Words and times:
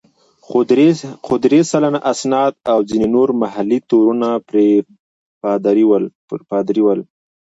خو 1.25 1.33
درې 1.45 1.61
سلنه 1.71 1.99
اسناد 2.11 2.53
او 2.71 2.79
ځینې 2.89 3.07
نور 3.15 3.29
محلي 3.41 3.79
تورونه 3.89 4.29
پر 4.49 4.55
پادري 6.49 6.81
ول. 6.85 6.99